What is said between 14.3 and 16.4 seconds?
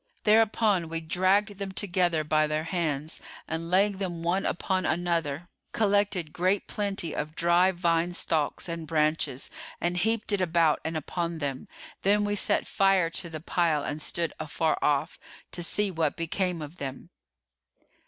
afar off, to see what